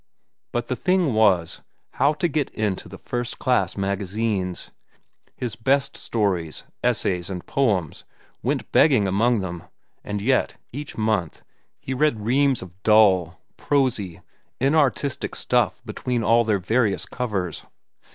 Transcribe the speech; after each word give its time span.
But 0.51 0.65
the 0.67 0.75
thing 0.75 1.13
was, 1.13 1.61
how 1.91 2.13
to 2.13 2.27
get 2.27 2.49
into 2.55 2.89
the 2.89 2.97
first 2.97 3.37
class 3.37 3.77
magazines. 3.77 4.71
His 5.35 5.55
best 5.55 5.95
stories, 5.95 6.63
essays, 6.83 7.29
and 7.29 7.45
poems 7.45 8.03
went 8.41 8.71
begging 8.71 9.07
among 9.07 9.41
them, 9.41 9.61
and 10.03 10.19
yet, 10.19 10.57
each 10.71 10.97
month, 10.97 11.43
he 11.79 11.93
read 11.93 12.25
reams 12.25 12.63
of 12.63 12.81
dull, 12.81 13.43
prosy, 13.57 14.21
inartistic 14.59 15.35
stuff 15.35 15.83
between 15.85 16.23
all 16.23 16.43
their 16.45 16.57
various 16.57 17.05
covers. 17.05 17.67